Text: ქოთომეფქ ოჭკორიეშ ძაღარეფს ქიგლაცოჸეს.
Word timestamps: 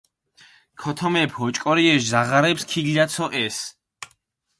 ქოთომეფქ 0.81 1.35
ოჭკორიეშ 1.45 2.03
ძაღარეფს 2.11 2.63
ქიგლაცოჸეს. 2.69 3.57